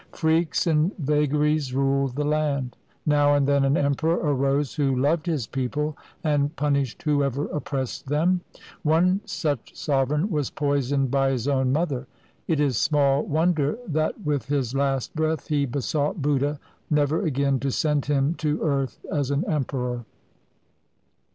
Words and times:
Freaks 0.15 0.65
and 0.65 0.97
vagaries 0.97 1.75
ruled 1.75 2.15
the 2.15 2.23
land. 2.25 2.75
Now 3.05 3.35
and 3.35 3.45
then 3.47 3.63
an 3.63 3.77
emperor 3.77 4.15
arose 4.15 4.73
who 4.73 4.95
loved 4.95 5.27
his 5.27 5.45
people 5.45 5.95
and 6.23 6.55
punished 6.55 7.03
whoever 7.03 7.45
oppressed 7.49 8.07
them. 8.07 8.41
One 8.81 9.21
such 9.25 9.75
sovereign 9.77 10.31
was 10.31 10.49
poisoned 10.49 11.11
by 11.11 11.29
his 11.29 11.47
own 11.47 11.71
mother. 11.71 12.07
It 12.47 12.59
is 12.59 12.77
small 12.77 13.21
won 13.27 13.53
der 13.53 13.77
that 13.89 14.19
with 14.25 14.47
his 14.47 14.73
last 14.73 15.13
breath 15.15 15.49
he 15.49 15.67
besought 15.67 16.19
Buddha 16.19 16.59
never 16.89 17.21
again 17.23 17.59
to 17.59 17.69
send 17.69 18.07
him 18.07 18.33
to 18.39 18.59
earth 18.63 19.05
as 19.11 19.29
an 19.29 19.45
emperor. 19.47 20.05